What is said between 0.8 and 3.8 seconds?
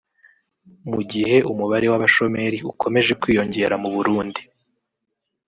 Mu gihe umubare w’abashomeri ukomeje kwiyongera